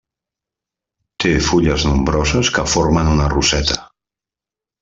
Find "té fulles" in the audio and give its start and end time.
1.25-1.85